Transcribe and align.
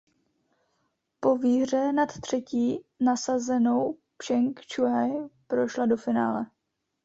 Po 1.19 1.37
výhře 1.37 1.93
nad 1.93 2.09
třetí 2.21 2.83
nasazenou 2.99 3.97
Pcheng 4.17 4.61
Šuaj 4.61 5.09
prošla 5.47 5.85
do 5.85 5.97
finále. 5.97 6.45